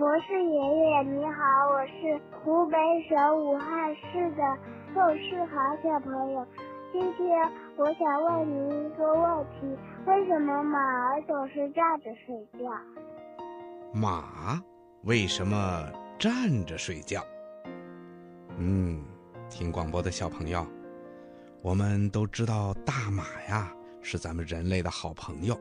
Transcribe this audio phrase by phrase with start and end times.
[0.00, 4.42] 博士爷爷你好，我是湖北省武汉市的
[4.94, 6.46] 宋世豪小朋友。
[6.90, 7.46] 今天
[7.76, 12.72] 我想问您一个问题：为什么马儿总是站着睡觉？
[13.92, 14.58] 马
[15.02, 15.86] 为什么
[16.18, 16.32] 站
[16.64, 17.22] 着睡觉？
[18.56, 19.04] 嗯，
[19.50, 20.66] 听广播的小朋友，
[21.60, 23.70] 我们都知道大马呀
[24.00, 25.54] 是咱们人类的好朋友，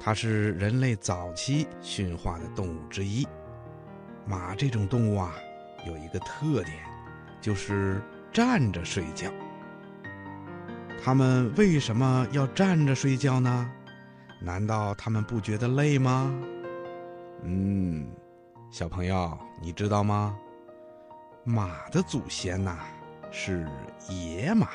[0.00, 3.28] 它是人类早期驯化的动物之一。
[4.28, 5.32] 马这种动物啊，
[5.86, 6.76] 有一个特点，
[7.40, 9.30] 就是站着睡觉。
[11.02, 13.70] 它们为什么要站着睡觉呢？
[14.42, 16.30] 难道它们不觉得累吗？
[17.42, 18.06] 嗯，
[18.70, 20.36] 小朋友，你知道吗？
[21.42, 22.78] 马的祖先呐
[23.30, 23.66] 是
[24.10, 24.68] 野马，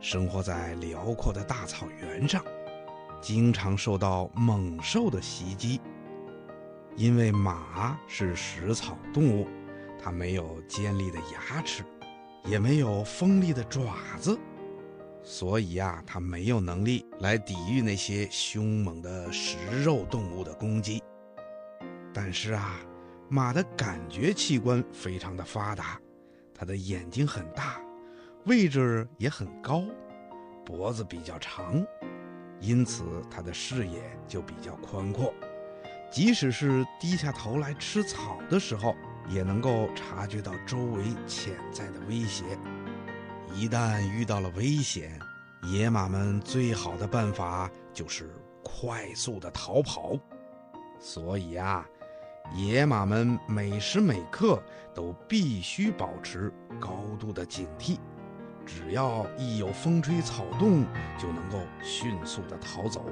[0.00, 2.44] 生活在辽阔的大草原上，
[3.22, 5.80] 经常受到猛兽的袭击。
[6.96, 9.48] 因为马是食草动物，
[10.02, 11.82] 它没有尖利的牙齿，
[12.44, 14.38] 也没有锋利的爪子，
[15.22, 21.02] 所以呀，它没有能力来抵御那些凶猛的食肉动物的攻击。
[22.12, 22.80] 但是啊，
[23.28, 25.98] 马的感觉器官非常的发达，
[26.52, 27.80] 它的眼睛很大，
[28.44, 29.84] 位置也很高，
[30.66, 31.82] 脖子比较长，
[32.60, 35.32] 因此它的视野就比较宽阔。
[36.10, 38.96] 即使是低下头来吃草的时候，
[39.28, 42.44] 也能够察觉到周围潜在的威胁。
[43.54, 45.18] 一旦遇到了危险，
[45.62, 50.18] 野马们最好的办法就是快速的逃跑。
[50.98, 51.86] 所以啊，
[52.54, 54.60] 野马们每时每刻
[54.92, 57.98] 都必须保持高度的警惕，
[58.66, 60.84] 只要一有风吹草动，
[61.16, 63.06] 就能够迅速的逃走。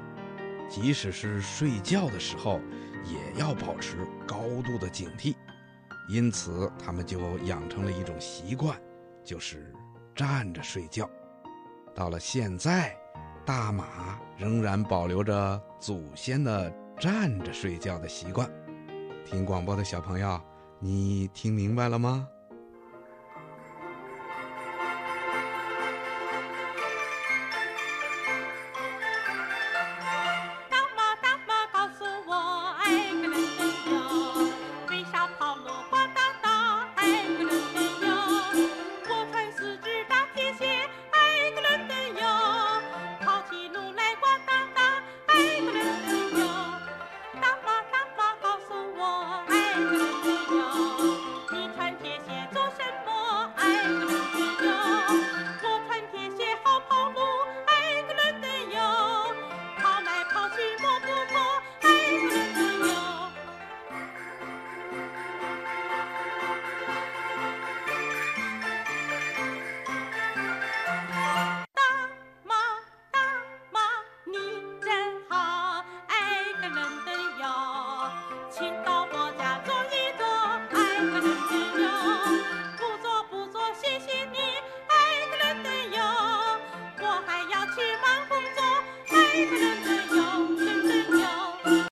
[0.69, 2.61] 即使是睡觉的时候，
[3.05, 5.35] 也要保持高度的警惕。
[6.09, 8.81] 因此，他们就养成了一种习惯，
[9.25, 9.75] 就是
[10.15, 11.09] 站着睡觉。
[11.95, 12.97] 到了现在，
[13.45, 18.51] 大马仍然保留着祖先的站着睡觉的习惯。
[19.25, 20.41] 听广播的小朋友，
[20.79, 22.27] 你听明白了吗？